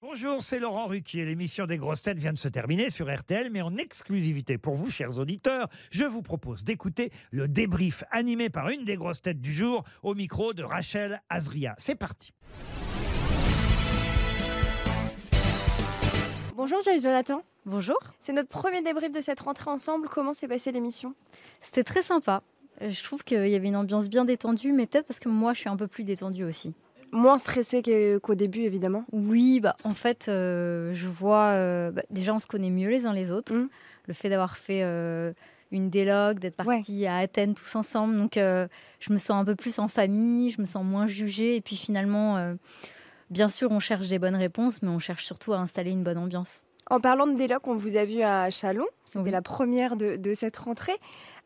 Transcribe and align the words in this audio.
Bonjour, 0.00 0.44
c'est 0.44 0.60
Laurent 0.60 0.86
Ruquier. 0.86 1.24
L'émission 1.24 1.66
des 1.66 1.76
grosses 1.76 2.02
têtes 2.02 2.18
vient 2.18 2.32
de 2.32 2.38
se 2.38 2.46
terminer 2.46 2.88
sur 2.88 3.12
RTL, 3.12 3.50
mais 3.50 3.62
en 3.62 3.76
exclusivité 3.76 4.56
pour 4.56 4.74
vous, 4.74 4.90
chers 4.90 5.18
auditeurs, 5.18 5.66
je 5.90 6.04
vous 6.04 6.22
propose 6.22 6.62
d'écouter 6.62 7.10
le 7.32 7.48
débrief 7.48 8.04
animé 8.12 8.48
par 8.48 8.68
une 8.68 8.84
des 8.84 8.94
grosses 8.94 9.20
têtes 9.20 9.40
du 9.40 9.52
jour 9.52 9.82
au 10.04 10.14
micro 10.14 10.52
de 10.52 10.62
Rachel 10.62 11.20
Azria. 11.28 11.74
C'est 11.78 11.96
parti. 11.96 12.32
Bonjour 16.54 16.80
Joyce 16.82 17.02
Jonathan. 17.02 17.42
Bonjour. 17.66 17.98
C'est 18.20 18.32
notre 18.32 18.48
premier 18.48 18.82
débrief 18.82 19.10
de 19.10 19.20
cette 19.20 19.40
rentrée 19.40 19.70
ensemble. 19.70 20.08
Comment 20.08 20.32
s'est 20.32 20.46
passée 20.48 20.70
l'émission? 20.70 21.14
C'était 21.60 21.84
très 21.84 22.02
sympa. 22.02 22.42
Euh, 22.82 22.90
Je 22.90 23.02
trouve 23.02 23.24
qu'il 23.24 23.48
y 23.48 23.54
avait 23.56 23.66
une 23.68 23.76
ambiance 23.76 24.08
bien 24.08 24.24
détendue, 24.24 24.70
mais 24.72 24.86
peut-être 24.86 25.06
parce 25.08 25.18
que 25.18 25.28
moi, 25.28 25.54
je 25.54 25.60
suis 25.60 25.68
un 25.68 25.76
peu 25.76 25.88
plus 25.88 26.04
détendue 26.04 26.44
aussi. 26.44 26.72
Moins 27.12 27.38
stressée 27.38 27.82
que- 27.82 28.18
qu'au 28.18 28.34
début, 28.34 28.60
évidemment. 28.60 29.04
Oui, 29.12 29.60
bah, 29.60 29.76
en 29.84 29.94
fait, 29.94 30.26
euh, 30.28 30.92
je 30.94 31.08
vois. 31.08 31.52
euh, 31.54 31.90
bah, 31.90 32.02
déjà, 32.10 32.34
on 32.34 32.38
se 32.38 32.46
connaît 32.46 32.70
mieux 32.70 32.90
les 32.90 33.06
uns 33.06 33.12
les 33.12 33.30
autres. 33.30 33.54
Mm. 33.54 33.68
Le 34.06 34.14
fait 34.14 34.28
d'avoir 34.28 34.56
fait 34.56 34.82
euh, 34.82 35.32
une 35.70 35.90
délogue, 35.90 36.38
d'être 36.38 36.56
partis 36.56 37.06
à 37.06 37.16
Athènes 37.18 37.54
tous 37.54 37.76
ensemble. 37.76 38.16
Donc, 38.16 38.32
je 38.36 39.12
me 39.12 39.18
sens 39.18 39.30
un 39.40 39.44
peu 39.44 39.54
plus 39.54 39.78
en 39.78 39.88
famille, 39.88 40.50
je 40.50 40.60
me 40.60 40.66
sens 40.66 40.84
moins 40.84 41.06
jugée. 41.06 41.56
Et 41.56 41.60
puis, 41.60 41.76
finalement, 41.76 42.54
bien 43.30 43.48
sûr, 43.50 43.70
on 43.70 43.78
cherche 43.78 44.08
des 44.08 44.18
bonnes 44.18 44.36
réponses, 44.36 44.80
mais 44.82 44.88
on 44.88 44.98
cherche 44.98 45.24
surtout 45.26 45.52
à 45.52 45.58
installer 45.58 45.90
une 45.90 46.02
bonne 46.04 46.16
ambiance. 46.18 46.62
En 46.90 47.00
parlant 47.00 47.26
de 47.26 47.34
déloc, 47.36 47.66
on 47.68 47.74
vous 47.76 47.98
a 47.98 48.06
vu 48.06 48.22
à 48.22 48.48
Chalon. 48.48 48.86
C'était 49.04 49.24
Oui. 49.24 49.30
la 49.30 49.42
première 49.42 49.96
de, 49.96 50.16
de 50.16 50.32
cette 50.32 50.56
rentrée. 50.56 50.96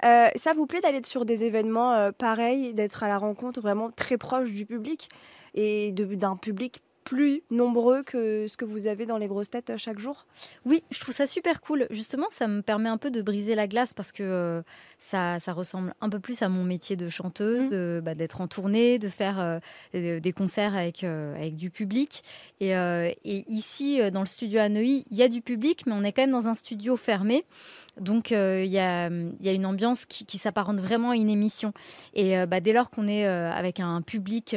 Euh, 0.04 0.28
ça 0.36 0.52
vous 0.52 0.66
plaît 0.66 0.80
d'aller 0.80 1.00
sur 1.04 1.24
des 1.24 1.42
événements 1.42 1.92
euh, 1.94 2.12
pareils, 2.12 2.74
d'être 2.74 3.02
à 3.02 3.08
la 3.08 3.18
rencontre 3.18 3.60
vraiment 3.60 3.90
très 3.90 4.18
proche 4.18 4.52
du 4.52 4.66
public? 4.66 5.08
Et 5.54 5.92
d'un 5.92 6.36
public 6.36 6.82
plus 7.04 7.42
nombreux 7.50 8.04
que 8.04 8.46
ce 8.48 8.56
que 8.56 8.64
vous 8.64 8.86
avez 8.86 9.06
dans 9.06 9.18
les 9.18 9.26
grosses 9.26 9.50
têtes 9.50 9.70
euh, 9.70 9.76
chaque 9.76 9.98
jour 9.98 10.24
Oui, 10.64 10.84
je 10.92 11.00
trouve 11.00 11.12
ça 11.12 11.26
super 11.26 11.60
cool. 11.60 11.88
Justement, 11.90 12.28
ça 12.30 12.46
me 12.46 12.62
permet 12.62 12.88
un 12.88 12.96
peu 12.96 13.10
de 13.10 13.20
briser 13.22 13.56
la 13.56 13.66
glace 13.66 13.92
parce 13.92 14.12
que 14.12 14.22
euh, 14.22 14.62
ça, 15.00 15.40
ça 15.40 15.52
ressemble 15.52 15.94
un 16.00 16.08
peu 16.08 16.20
plus 16.20 16.42
à 16.42 16.48
mon 16.48 16.62
métier 16.62 16.94
de 16.94 17.08
chanteuse, 17.08 17.64
Mm. 17.64 17.70
de- 17.70 18.00
bah, 18.04 18.14
d'être 18.14 18.40
en 18.40 18.46
tournée, 18.46 19.00
de 19.00 19.08
faire 19.08 19.40
euh, 19.94 20.20
des 20.20 20.32
concerts 20.32 20.76
avec, 20.76 21.02
euh, 21.02 21.34
avec 21.34 21.56
du 21.56 21.70
public. 21.70 22.22
Et, 22.60 22.70
et 22.70 23.44
ici, 23.48 24.00
dans 24.12 24.20
le 24.20 24.26
studio 24.26 24.60
à 24.60 24.68
Neuilly, 24.68 25.04
il 25.10 25.16
y 25.16 25.24
a 25.24 25.28
du 25.28 25.42
public, 25.42 25.82
mais 25.86 25.92
on 25.94 26.04
est 26.04 26.12
quand 26.12 26.22
même 26.22 26.30
dans 26.30 26.46
un 26.46 26.54
studio 26.54 26.96
fermé. 26.96 27.44
Donc, 28.00 28.30
euh, 28.32 28.62
il 28.64 28.70
y, 28.70 28.78
a, 28.78 29.08
il 29.08 29.44
y 29.44 29.48
a 29.50 29.52
une 29.52 29.66
ambiance 29.66 30.06
qui, 30.06 30.24
qui 30.24 30.38
s'apparente 30.38 30.78
vraiment 30.80 31.10
à 31.10 31.16
une 31.16 31.28
émission. 31.28 31.74
Et 32.14 32.38
euh, 32.38 32.46
bah, 32.46 32.60
dès 32.60 32.72
lors 32.72 32.90
qu'on 32.90 33.06
est 33.08 33.26
euh, 33.26 33.50
avec 33.52 33.80
un 33.80 34.00
public 34.00 34.56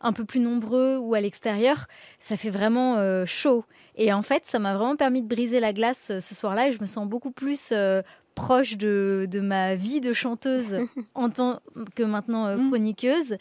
un 0.00 0.12
peu 0.12 0.24
plus 0.24 0.40
nombreux 0.40 0.96
ou 0.98 1.14
à 1.14 1.20
l'extérieur, 1.20 1.86
ça 2.18 2.36
fait 2.36 2.50
vraiment 2.50 2.96
euh, 2.96 3.26
chaud. 3.26 3.64
Et 3.96 4.12
en 4.12 4.22
fait, 4.22 4.44
ça 4.46 4.58
m'a 4.58 4.74
vraiment 4.76 4.96
permis 4.96 5.20
de 5.22 5.28
briser 5.28 5.60
la 5.60 5.72
glace 5.72 6.10
euh, 6.10 6.20
ce 6.20 6.34
soir-là 6.34 6.68
et 6.68 6.72
je 6.72 6.80
me 6.80 6.86
sens 6.86 7.06
beaucoup 7.06 7.30
plus 7.32 7.70
euh, 7.72 8.02
proche 8.34 8.76
de, 8.78 9.26
de 9.30 9.40
ma 9.40 9.74
vie 9.74 10.00
de 10.00 10.12
chanteuse 10.12 10.78
en 11.14 11.28
tant 11.28 11.60
que 11.94 12.02
maintenant 12.02 12.46
euh, 12.46 12.56
Mm. 12.56 12.68
chroniqueuse. 12.68 13.32
Euh, 13.32 13.36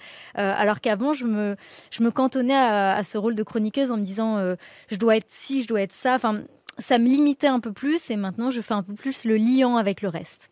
alors 0.57 0.81
qu'avant, 0.81 1.13
je 1.13 1.25
me, 1.25 1.55
je 1.91 2.03
me 2.03 2.11
cantonnais 2.11 2.55
à, 2.55 2.95
à 2.95 3.03
ce 3.03 3.17
rôle 3.17 3.35
de 3.35 3.43
chroniqueuse 3.43 3.91
en 3.91 3.97
me 3.97 4.03
disant 4.03 4.37
euh, 4.37 4.55
je 4.89 4.97
dois 4.97 5.15
être 5.17 5.27
ci, 5.29 5.61
je 5.63 5.67
dois 5.67 5.81
être 5.81 5.93
ça. 5.93 6.15
Enfin, 6.15 6.41
ça 6.79 6.97
me 6.97 7.05
limitait 7.05 7.47
un 7.47 7.59
peu 7.59 7.71
plus 7.71 8.09
et 8.09 8.15
maintenant, 8.15 8.51
je 8.51 8.61
fais 8.61 8.73
un 8.73 8.83
peu 8.83 8.93
plus 8.93 9.25
le 9.25 9.35
liant 9.35 9.77
avec 9.77 10.01
le 10.01 10.07
reste. 10.09 10.49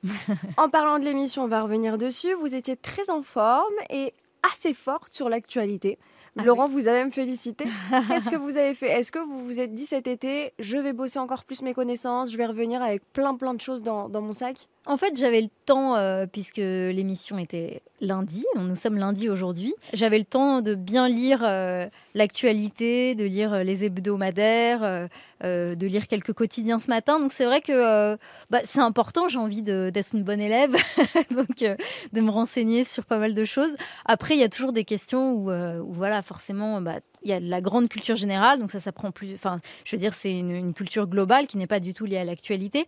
En 0.58 0.69
parlant 0.69 0.99
de 0.99 1.05
l'émission, 1.05 1.44
on 1.44 1.47
va 1.47 1.61
revenir 1.61 1.97
dessus. 1.97 2.33
Vous 2.33 2.53
étiez 2.53 2.75
très 2.77 3.09
en 3.09 3.23
forme 3.23 3.73
et 3.89 4.14
assez 4.43 4.73
forte 4.73 5.13
sur 5.13 5.30
l'actualité. 5.30 5.97
Ah 6.38 6.43
Laurent 6.43 6.67
vous 6.67 6.88
a 6.88 6.91
même 6.91 7.11
félicité. 7.11 7.66
Qu'est-ce 8.07 8.30
que 8.30 8.35
vous 8.35 8.57
avez 8.57 8.75
fait? 8.75 8.88
Est-ce 8.91 9.11
que 9.11 9.19
vous 9.19 9.43
vous 9.43 9.59
êtes 9.59 9.73
dit 9.73 9.88
cet 9.88 10.07
été, 10.07 10.53
je 10.59 10.77
vais 10.77 10.93
bosser 10.93 11.17
encore 11.17 11.43
plus 11.43 11.61
mes 11.63 11.73
connaissances, 11.73 12.31
je 12.31 12.38
vais 12.38 12.45
revenir 12.45 12.81
avec 12.81 13.02
plein 13.11 13.35
plein 13.35 13.53
de 13.53 13.61
choses 13.61 13.81
dans, 13.81 14.08
dans 14.08 14.21
mon 14.21 14.33
sac? 14.33 14.67
En 14.85 14.97
fait, 14.97 15.17
j'avais 15.17 15.41
le 15.41 15.49
temps, 15.65 15.95
euh, 15.95 16.25
puisque 16.31 16.58
l'émission 16.58 17.37
était 17.37 17.81
lundi, 17.99 18.45
nous 18.55 18.76
sommes 18.76 18.97
lundi 18.97 19.30
aujourd'hui, 19.30 19.73
j'avais 19.93 20.20
le 20.20 20.23
temps 20.23 20.61
de 20.61 20.76
bien 20.76 21.09
lire 21.09 21.42
euh, 21.43 21.87
l'actualité, 22.14 23.15
de 23.15 23.26
lire 23.26 23.53
euh, 23.53 23.64
les 23.64 23.83
hebdomadaires, 23.83 25.09
euh, 25.43 25.75
de 25.75 25.86
lire 25.86 26.08
quelques 26.08 26.33
quotidiens 26.33 26.80
ce 26.80 26.89
matin. 26.89 27.20
Donc 27.20 27.31
c'est 27.31 27.45
vrai 27.45 27.61
que 27.61 27.71
euh, 27.71 28.17
bah, 28.49 28.59
c'est 28.64 28.80
important, 28.80 29.27
j'ai 29.27 29.37
envie 29.37 29.61
d'être 29.61 30.14
une 30.14 30.23
bonne 30.23 30.42
élève, 30.42 30.75
donc 31.31 31.61
euh, 31.61 31.75
de 32.14 32.21
me 32.21 32.31
renseigner 32.31 32.83
sur 32.83 33.05
pas 33.05 33.17
mal 33.17 33.36
de 33.36 33.43
choses. 33.43 33.76
Après, 34.05 34.36
il 34.36 34.39
y 34.39 34.43
a 34.43 34.49
toujours 34.49 34.73
des 34.73 34.83
questions 34.83 35.33
où, 35.33 35.52
voilà, 35.93 36.21
forcément, 36.21 36.81
bah, 36.81 36.99
il 37.23 37.30
y 37.30 37.33
a 37.33 37.39
de 37.39 37.49
la 37.49 37.61
grande 37.61 37.89
culture 37.89 38.15
générale, 38.15 38.59
donc 38.59 38.71
ça, 38.71 38.80
ça 38.80 38.92
prend 38.92 39.11
plus. 39.11 39.33
Enfin, 39.33 39.59
je 39.86 39.95
veux 39.95 39.99
dire, 39.99 40.14
c'est 40.14 40.31
une 40.31 40.73
culture 40.73 41.08
globale 41.08 41.47
qui 41.47 41.58
n'est 41.58 41.67
pas 41.67 41.80
du 41.80 41.93
tout 41.93 42.05
liée 42.05 42.17
à 42.17 42.26
l'actualité. 42.26 42.87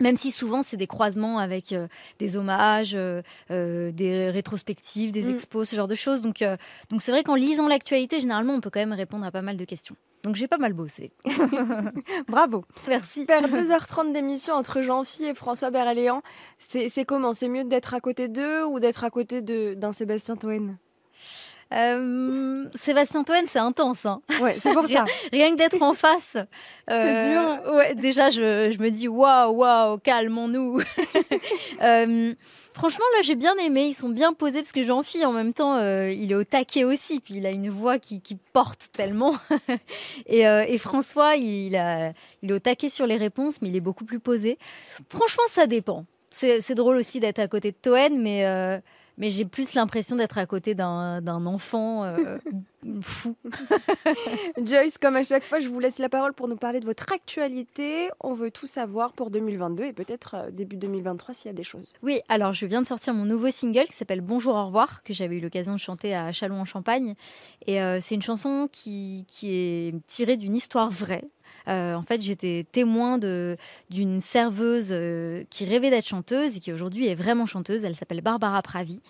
Même 0.00 0.16
si 0.16 0.30
souvent 0.30 0.62
c'est 0.62 0.76
des 0.76 0.86
croisements 0.86 1.38
avec 1.38 1.72
euh, 1.72 1.88
des 2.18 2.36
hommages, 2.36 2.94
euh, 2.94 3.22
euh, 3.50 3.90
des 3.92 4.30
rétrospectives, 4.30 5.12
des 5.12 5.22
Mm. 5.22 5.34
expos, 5.34 5.68
ce 5.68 5.76
genre 5.76 5.88
de 5.88 5.94
choses. 5.94 6.20
Donc, 6.20 6.44
donc 6.90 7.00
c'est 7.02 7.10
vrai 7.12 7.22
qu'en 7.24 7.34
lisant 7.34 7.68
l'actualité, 7.68 8.20
généralement, 8.20 8.54
on 8.54 8.60
peut 8.60 8.70
quand 8.70 8.80
même 8.80 8.92
répondre 8.92 9.24
à 9.24 9.30
pas 9.30 9.42
mal 9.42 9.56
de 9.56 9.64
questions. 9.64 9.96
Donc 10.24 10.34
j'ai 10.34 10.48
pas 10.48 10.58
mal 10.58 10.72
bossé. 10.72 11.12
Bravo 12.28 12.64
Merci. 12.88 13.24
Faire 13.26 13.42
2h30 13.48 14.12
d'émission 14.12 14.54
entre 14.54 14.82
Jean-Phi 14.82 15.24
et 15.26 15.34
François 15.34 15.70
Berléand, 15.70 16.22
c'est 16.58 16.90
comment? 17.06 17.32
C'est 17.32 17.48
mieux 17.48 17.64
d'être 17.64 17.94
à 17.94 18.00
côté 18.00 18.28
d'eux 18.28 18.64
ou 18.66 18.80
d'être 18.80 19.04
à 19.04 19.10
côté 19.10 19.40
de- 19.40 19.74
d'un 19.74 19.92
Sébastien 19.92 20.36
Toen? 20.36 20.78
Euh, 21.74 22.64
Sébastien 22.74 23.24
Toen, 23.24 23.44
c'est 23.48 23.58
intense. 23.58 24.06
hein. 24.06 24.20
Ouais, 24.40 24.56
c'est 24.62 24.72
pour 24.72 24.86
ça. 24.88 25.04
Rien 25.32 25.50
que 25.52 25.56
d'être 25.58 25.82
en 25.82 25.94
face. 25.94 26.36
euh, 26.90 27.58
dur. 27.64 27.74
Ouais, 27.74 27.94
déjà, 27.94 28.30
je, 28.30 28.70
je 28.70 28.78
me 28.78 28.90
dis 28.90 29.08
waouh, 29.08 29.52
waouh, 29.52 29.98
calmons-nous. 29.98 30.80
Euh, 31.82 32.34
franchement, 32.72 33.04
là, 33.16 33.22
j'ai 33.22 33.34
bien 33.34 33.54
aimé. 33.58 33.86
Ils 33.88 33.94
sont 33.94 34.08
bien 34.08 34.32
posés 34.32 34.60
parce 34.60 34.72
que 34.72 34.82
Jean-Phi, 34.82 35.24
en 35.26 35.32
même 35.32 35.52
temps, 35.52 35.76
euh, 35.76 36.10
il 36.10 36.32
est 36.32 36.34
au 36.34 36.44
taquet 36.44 36.84
aussi. 36.84 37.20
Puis 37.20 37.34
il 37.34 37.46
a 37.46 37.50
une 37.50 37.68
voix 37.68 37.98
qui, 37.98 38.20
qui 38.22 38.36
porte 38.52 38.86
tellement. 38.92 39.34
et, 40.26 40.42
et 40.42 40.78
François, 40.78 41.36
il, 41.36 41.76
a, 41.76 42.12
il 42.42 42.50
est 42.50 42.54
au 42.54 42.58
taquet 42.58 42.88
sur 42.88 43.06
les 43.06 43.16
réponses, 43.16 43.60
mais 43.60 43.68
il 43.68 43.76
est 43.76 43.80
beaucoup 43.80 44.04
plus 44.06 44.20
posé. 44.20 44.58
Franchement, 45.10 45.44
ça 45.48 45.66
dépend. 45.66 46.06
C'est 46.30 46.60
c'est 46.62 46.74
drôle 46.74 46.96
aussi 46.96 47.20
d'être 47.20 47.38
à 47.38 47.48
côté 47.48 47.72
de 47.72 47.76
Toen, 47.76 48.20
mais. 48.22 48.80
Mais 49.18 49.30
j'ai 49.30 49.44
plus 49.44 49.74
l'impression 49.74 50.16
d'être 50.16 50.38
à 50.38 50.46
côté 50.46 50.74
d'un 50.74 51.46
enfant 51.46 52.04
euh, 52.04 52.38
fou. 53.00 53.36
Joyce, 54.62 54.98
comme 54.98 55.16
à 55.16 55.22
chaque 55.22 55.44
fois, 55.44 55.58
je 55.58 55.68
vous 55.68 55.80
laisse 55.80 55.98
la 55.98 56.08
parole 56.08 56.34
pour 56.34 56.48
nous 56.48 56.56
parler 56.56 56.80
de 56.80 56.86
votre 56.86 57.12
actualité. 57.12 58.10
On 58.20 58.34
veut 58.34 58.50
tout 58.50 58.66
savoir 58.66 59.12
pour 59.12 59.30
2022 59.30 59.84
et 59.84 59.92
peut-être 59.92 60.36
euh, 60.36 60.50
début 60.50 60.76
2023 60.76 61.34
s'il 61.34 61.46
y 61.46 61.50
a 61.50 61.56
des 61.56 61.64
choses. 61.64 61.92
Oui, 62.02 62.20
alors 62.28 62.52
je 62.52 62.66
viens 62.66 62.82
de 62.82 62.86
sortir 62.86 63.14
mon 63.14 63.24
nouveau 63.24 63.50
single 63.50 63.84
qui 63.84 63.96
s'appelle 63.96 64.20
Bonjour 64.20 64.54
au 64.54 64.66
revoir, 64.66 65.02
que 65.02 65.14
j'avais 65.14 65.36
eu 65.36 65.40
l'occasion 65.40 65.72
de 65.72 65.80
chanter 65.80 66.14
à 66.14 66.32
Chalon 66.32 66.60
en 66.60 66.64
Champagne. 66.64 67.14
Et 67.66 67.80
euh, 67.80 68.00
c'est 68.00 68.14
une 68.14 68.22
chanson 68.22 68.68
qui, 68.70 69.24
qui 69.28 69.54
est 69.54 70.06
tirée 70.06 70.36
d'une 70.36 70.54
histoire 70.54 70.90
vraie. 70.90 71.24
Euh, 71.68 71.94
en 71.94 72.02
fait, 72.02 72.20
j'étais 72.22 72.66
témoin 72.70 73.18
d'une 73.18 74.20
serveuse 74.20 74.88
euh, 74.90 75.44
qui 75.50 75.64
rêvait 75.64 75.90
d'être 75.90 76.06
chanteuse 76.06 76.56
et 76.56 76.60
qui 76.60 76.72
aujourd'hui 76.72 77.08
est 77.08 77.14
vraiment 77.14 77.46
chanteuse. 77.46 77.84
Elle 77.84 77.96
s'appelle 77.96 78.20
Barbara 78.20 78.62
Pravi. 78.62 79.00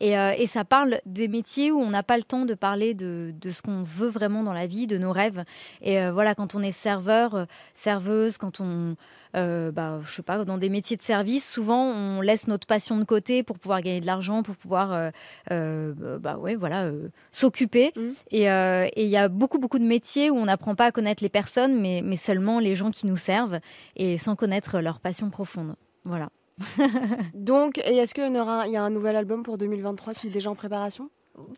Et, 0.00 0.18
euh, 0.18 0.32
et 0.36 0.46
ça 0.46 0.64
parle 0.64 1.00
des 1.06 1.28
métiers 1.28 1.70
où 1.70 1.80
on 1.80 1.90
n'a 1.90 2.02
pas 2.02 2.16
le 2.16 2.24
temps 2.24 2.44
de 2.44 2.54
parler 2.54 2.94
de, 2.94 3.34
de 3.40 3.50
ce 3.50 3.62
qu'on 3.62 3.82
veut 3.82 4.08
vraiment 4.08 4.42
dans 4.42 4.52
la 4.52 4.66
vie, 4.66 4.86
de 4.86 4.98
nos 4.98 5.12
rêves. 5.12 5.44
Et 5.82 6.08
voilà, 6.10 6.34
quand 6.34 6.54
on 6.54 6.62
est 6.62 6.72
serveur, 6.72 7.46
serveuse, 7.74 8.38
quand 8.38 8.60
on, 8.60 8.96
euh, 9.34 9.70
bah, 9.72 10.00
je 10.04 10.14
sais 10.14 10.22
pas, 10.22 10.44
dans 10.44 10.58
des 10.58 10.68
métiers 10.68 10.96
de 10.96 11.02
service, 11.02 11.48
souvent 11.48 11.84
on 11.84 12.20
laisse 12.20 12.46
notre 12.48 12.66
passion 12.66 12.98
de 12.98 13.04
côté 13.04 13.42
pour 13.42 13.58
pouvoir 13.58 13.82
gagner 13.82 14.00
de 14.00 14.06
l'argent, 14.06 14.42
pour 14.42 14.56
pouvoir, 14.56 14.92
euh, 14.92 15.10
euh, 15.50 16.18
bah 16.18 16.36
ouais, 16.36 16.54
voilà, 16.54 16.90
s'occuper. 17.32 17.92
Mhm. 17.96 18.14
Et 18.30 18.42
il 18.44 19.08
y 19.08 19.16
a 19.16 19.28
beaucoup 19.28 19.58
beaucoup 19.58 19.78
de 19.78 19.84
métiers 19.84 20.30
où 20.30 20.36
on 20.36 20.44
n'apprend 20.44 20.74
pas 20.74 20.86
à 20.86 20.92
connaître 20.92 21.22
les 21.22 21.28
personnes, 21.28 21.80
mais 21.80 22.02
mais 22.04 22.16
seulement 22.16 22.58
les 22.58 22.74
gens 22.74 22.90
qui 22.90 23.06
nous 23.06 23.16
servent 23.16 23.60
et 23.96 24.18
sans 24.18 24.36
connaître 24.36 24.80
leur 24.80 25.00
passion 25.00 25.30
profonde. 25.30 25.74
Voilà. 26.04 26.28
Donc, 27.34 27.78
est-ce 27.78 28.14
qu'il 28.14 28.24
y, 28.24 28.72
y 28.72 28.76
a 28.76 28.82
un 28.82 28.90
nouvel 28.90 29.16
album 29.16 29.42
pour 29.42 29.58
2023 29.58 30.14
qui 30.14 30.28
est 30.28 30.30
déjà 30.30 30.50
en 30.50 30.54
préparation? 30.54 31.10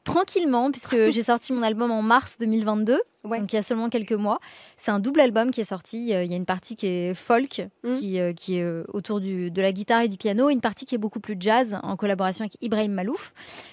Tranquillement, 0.05 0.71
puisque 0.71 1.11
j'ai 1.11 1.23
sorti 1.23 1.53
mon 1.53 1.63
album 1.63 1.91
en 1.91 2.01
mars 2.01 2.39
2022, 2.39 2.99
Ouais. 3.27 3.41
donc 3.41 3.53
il 3.53 3.57
y 3.57 3.59
a 3.59 3.63
seulement 3.63 3.89
quelques 3.89 4.13
mois. 4.13 4.39
C'est 4.77 4.91
un 4.91 5.01
double 5.01 5.21
album 5.21 5.51
qui 5.51 5.61
est 5.61 5.65
sorti. 5.67 6.15
Euh, 6.15 6.25
Il 6.25 6.31
y 6.31 6.35
a 6.35 6.37
une 6.37 6.47
partie 6.47 6.77
qui 6.77 6.87
est 6.87 7.15
folk, 7.15 7.67
qui, 7.99 8.21
euh, 8.21 8.33
qui 8.33 8.59
est 8.59 8.63
euh, 8.63 8.85
autour 8.93 9.21
du, 9.21 9.51
de 9.51 9.63
la 9.63 9.73
guitare 9.73 10.03
et 10.03 10.09
du 10.09 10.17
piano, 10.17 10.49
et 10.49 10.53
une 10.53 10.61
partie 10.61 10.85
qui 10.87 10.95
est 10.95 10.99
beaucoup 10.99 11.21
plus 11.21 11.37
jazz, 11.39 11.79
en 11.83 11.97
collaboration 11.97 12.45
avec 12.45 12.57
Ibrahim 12.63 12.93
Malouf. 12.93 13.33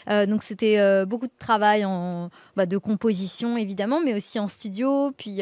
Euh, 0.10 0.26
donc 0.26 0.44
c'était 0.44 0.80
euh, 0.80 1.06
beaucoup 1.06 1.28
de 1.28 1.32
travail 1.40 1.86
en, 1.86 2.30
bah, 2.56 2.66
de 2.66 2.78
composition, 2.78 3.58
évidemment, 3.58 4.00
mais 4.04 4.14
aussi 4.16 4.40
en 4.40 4.48
studio. 4.48 5.12
Puis 5.18 5.42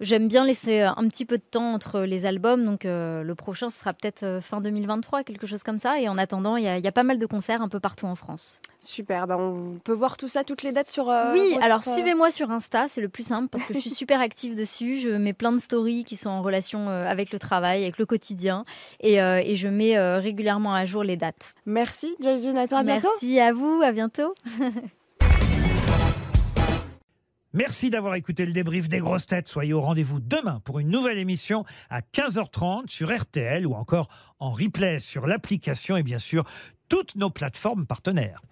j'aime 0.00 0.28
bien 0.28 0.44
laisser 0.44 0.80
un 0.82 1.08
petit 1.08 1.24
peu 1.24 1.38
de 1.38 1.42
temps 1.42 1.72
entre 1.72 2.00
les 2.02 2.26
albums, 2.26 2.64
donc 2.64 2.80
le 2.84 3.32
prochain, 3.34 3.70
ce 3.70 3.78
sera 3.78 3.94
peut-être 3.94 4.40
fin 4.42 4.60
2023, 4.60 5.22
quelque 5.24 5.46
chose 5.46 5.62
comme 5.62 5.78
ça. 5.78 6.00
Et 6.00 6.08
en 6.08 6.18
attendant, 6.18 6.56
il 6.56 6.64
y, 6.64 6.68
a- 6.68 6.78
il 6.78 6.84
y 6.84 6.88
a 6.88 6.92
pas 6.92 7.02
mal 7.02 7.18
de 7.18 7.26
concerts 7.26 7.62
un 7.62 7.68
peu 7.68 7.80
partout 7.80 8.06
en 8.06 8.14
France. 8.14 8.60
Super, 8.80 9.26
bah 9.26 9.36
on 9.38 9.78
peut 9.82 9.92
voir 9.94 10.16
tout 10.16 10.28
ça, 10.28 10.44
toutes 10.44 10.62
les 10.62 10.70
dates 10.72 10.90
sur. 10.90 11.06
oui, 11.32 11.56
alors 11.62 11.82
suivez-moi 11.94 12.30
sur 12.30 12.50
Insta, 12.50 12.86
c'est 12.88 13.00
le 13.00 13.08
plus 13.16 13.26
simple 13.26 13.48
parce 13.48 13.64
que 13.64 13.72
je 13.72 13.78
suis 13.78 13.94
super 13.94 14.20
active 14.20 14.54
dessus. 14.54 14.98
Je 14.98 15.08
mets 15.08 15.32
plein 15.32 15.52
de 15.52 15.56
stories 15.58 16.04
qui 16.04 16.16
sont 16.16 16.28
en 16.28 16.42
relation 16.42 16.90
euh, 16.90 17.06
avec 17.06 17.32
le 17.32 17.38
travail, 17.38 17.82
avec 17.82 17.96
le 17.96 18.04
quotidien. 18.04 18.66
Et, 19.00 19.22
euh, 19.22 19.40
et 19.42 19.56
je 19.56 19.68
mets 19.68 19.96
euh, 19.96 20.18
régulièrement 20.18 20.74
à 20.74 20.84
jour 20.84 21.02
les 21.02 21.16
dates. 21.16 21.54
Merci, 21.64 22.14
Joyce 22.20 22.42
Donato. 22.42 22.76
À 22.76 22.82
bientôt. 22.82 23.08
Merci 23.22 23.40
à 23.40 23.54
vous. 23.54 23.80
À 23.82 23.90
bientôt. 23.92 24.34
Merci 27.54 27.88
d'avoir 27.88 28.16
écouté 28.16 28.44
le 28.44 28.52
débrief 28.52 28.86
des 28.90 28.98
grosses 28.98 29.26
têtes. 29.26 29.48
Soyez 29.48 29.72
au 29.72 29.80
rendez-vous 29.80 30.20
demain 30.20 30.60
pour 30.62 30.78
une 30.78 30.88
nouvelle 30.88 31.16
émission 31.16 31.64
à 31.88 32.00
15h30 32.00 32.90
sur 32.90 33.16
RTL 33.16 33.66
ou 33.66 33.72
encore 33.72 34.08
en 34.40 34.50
replay 34.50 34.98
sur 35.00 35.26
l'application 35.26 35.96
et 35.96 36.02
bien 36.02 36.18
sûr 36.18 36.44
toutes 36.90 37.16
nos 37.16 37.30
plateformes 37.30 37.86
partenaires. 37.86 38.42